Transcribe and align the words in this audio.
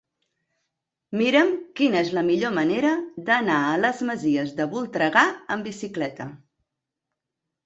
Mira'm 1.19 1.51
quina 1.79 1.99
és 2.05 2.09
la 2.19 2.23
millor 2.29 2.53
manera 2.55 2.93
d'anar 3.27 3.59
a 3.67 3.77
les 3.83 4.01
Masies 4.09 4.55
de 4.61 4.67
Voltregà 4.73 5.25
amb 5.57 5.71
bicicleta. 5.71 6.29